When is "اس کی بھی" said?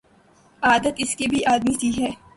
0.97-1.45